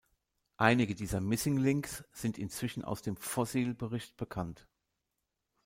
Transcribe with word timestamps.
Einige 0.57 0.95
dieser 0.95 1.21
Missing 1.21 1.57
Links 1.57 2.03
sind 2.11 2.39
inzwischen 2.39 2.83
aus 2.83 3.03
dem 3.03 3.15
Fossilbericht 3.17 4.17
bekannt. 4.17 4.67